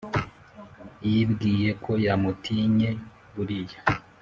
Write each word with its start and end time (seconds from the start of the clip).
yibwiye 1.09 1.69
ko 1.83 1.91
yamutinye 2.05 2.89
buriya 3.33 3.77